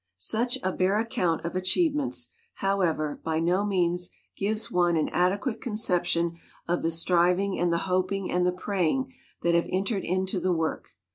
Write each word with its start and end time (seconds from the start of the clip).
Such 0.17 0.57
a 0.63 0.71
bare 0.71 0.97
account 0.97 1.45
of 1.45 1.55
achievements, 1.55 2.29
however, 2.55 3.21
by 3.23 3.39
no 3.39 3.63
means 3.63 4.09
gives 4.35 4.71
one 4.71 4.97
an 4.97 5.09
adequate 5.09 5.61
conception 5.61 6.39
of 6.67 6.81
the 6.81 6.89
striving 6.89 7.59
and 7.59 7.71
the 7.71 7.77
hoping 7.85 8.31
and 8.31 8.43
the 8.43 8.51
praying 8.51 9.13
that 9.43 9.53
have 9.53 9.67
entered 9.69 10.03
into 10.03 10.39
the 10.39 10.53
work. 10.53 10.95